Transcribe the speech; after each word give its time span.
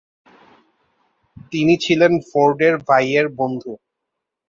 তিনি 1.51 1.73
ছিলেন 1.83 2.13
ফোর্ডের 2.29 2.75
ভাইয়ের 2.87 3.27
বন্ধু। 3.39 3.71